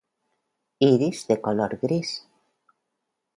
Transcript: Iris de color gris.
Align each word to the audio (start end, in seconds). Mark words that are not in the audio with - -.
Iris 0.87 1.21
de 1.27 1.37
color 1.49 1.77
gris. 1.85 2.15